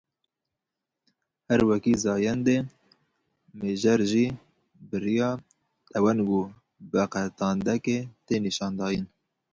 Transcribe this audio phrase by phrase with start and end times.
[1.49, 2.57] Her wekî zayendê,
[3.59, 4.25] mêjer jî
[4.87, 5.31] bi riya
[5.91, 6.39] tewang û
[6.93, 9.05] veqetandekê tê nîşandayîn